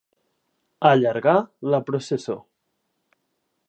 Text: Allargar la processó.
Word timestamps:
Allargar 0.91 1.37
la 1.75 1.83
processó. 1.91 2.39